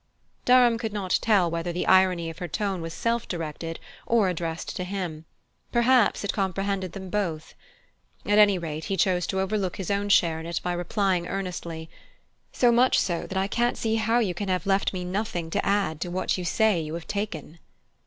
[0.45, 4.75] Durham could not tell whether the irony of her tone was self directed or addressed
[4.77, 5.25] to himself
[5.71, 7.53] perhaps it comprehended them both.
[8.25, 11.87] At any rate, he chose to overlook his own share in it in replying earnestly:
[12.51, 15.63] "So much so, that I can't see how you can have left me nothing to
[15.63, 17.59] add to what you say you have taken."